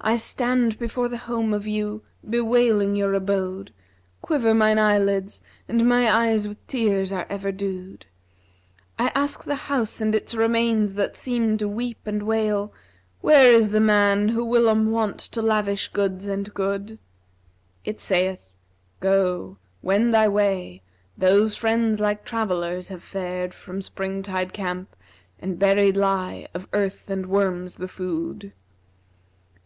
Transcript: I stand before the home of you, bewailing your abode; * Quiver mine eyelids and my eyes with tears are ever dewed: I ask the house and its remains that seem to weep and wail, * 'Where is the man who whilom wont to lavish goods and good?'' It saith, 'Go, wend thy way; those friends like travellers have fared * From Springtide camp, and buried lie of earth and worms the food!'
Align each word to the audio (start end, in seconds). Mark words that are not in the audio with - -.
I 0.00 0.16
stand 0.16 0.78
before 0.78 1.08
the 1.08 1.18
home 1.26 1.52
of 1.52 1.66
you, 1.66 2.02
bewailing 2.26 2.96
your 2.96 3.12
abode; 3.12 3.70
* 3.98 4.22
Quiver 4.22 4.54
mine 4.54 4.78
eyelids 4.78 5.42
and 5.68 5.84
my 5.84 6.08
eyes 6.10 6.48
with 6.48 6.66
tears 6.66 7.12
are 7.12 7.26
ever 7.28 7.52
dewed: 7.52 8.06
I 8.98 9.10
ask 9.14 9.44
the 9.44 9.56
house 9.66 10.00
and 10.00 10.14
its 10.14 10.34
remains 10.34 10.94
that 10.94 11.16
seem 11.16 11.58
to 11.58 11.68
weep 11.68 11.98
and 12.06 12.22
wail, 12.22 12.72
* 12.96 13.20
'Where 13.22 13.52
is 13.52 13.72
the 13.72 13.80
man 13.80 14.28
who 14.30 14.42
whilom 14.44 14.90
wont 14.90 15.18
to 15.18 15.42
lavish 15.42 15.88
goods 15.88 16.28
and 16.28 16.54
good?'' 16.54 16.98
It 17.84 18.00
saith, 18.00 18.54
'Go, 19.00 19.58
wend 19.82 20.14
thy 20.14 20.28
way; 20.28 20.80
those 21.18 21.56
friends 21.56 22.00
like 22.00 22.24
travellers 22.24 22.88
have 22.88 23.02
fared 23.02 23.52
* 23.52 23.52
From 23.62 23.82
Springtide 23.82 24.54
camp, 24.54 24.96
and 25.38 25.58
buried 25.58 25.96
lie 25.98 26.46
of 26.54 26.68
earth 26.72 27.10
and 27.10 27.26
worms 27.26 27.74
the 27.74 27.88
food!' 27.88 28.52